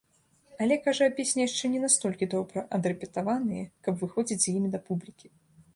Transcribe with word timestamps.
Але, 0.65 0.75
кажа, 0.87 1.09
песні 1.19 1.45
яшчэ 1.49 1.65
не 1.73 1.79
настолькі 1.85 2.31
добра 2.35 2.65
адрэпетаваныя, 2.79 3.69
каб 3.89 3.93
выходзіць 4.03 4.41
з 4.47 4.57
імі 4.57 4.69
да 4.77 4.83
публікі. 4.91 5.27